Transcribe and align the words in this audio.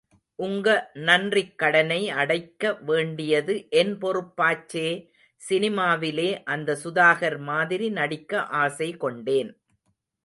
உங்க 0.35 0.67
நன்றிக் 0.99 1.51
கடனை 1.57 2.09
அடைக்க 2.11 2.71
வேண்டியது 2.81 3.67
என் 3.69 3.93
பொறுப்பாச்சே... 3.97 4.87
சினிமாவிலே 5.41 6.43
அந்த 6.45 6.79
சுதாகர் 6.83 7.39
மாதிரி 7.43 7.89
நடிக்க 7.89 8.43
ஆசை 8.43 8.89
கொண்டேன். 8.97 9.51